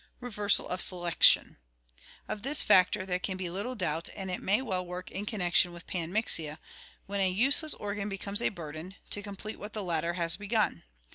[0.19, 1.57] Reversal of Selection.—
[2.27, 5.73] Of this factor there can be little doubt, and it may well work in connection
[5.73, 6.57] with panmixia,
[7.05, 10.81] when a useless organ becomes a burden, to complete what the latter has begun.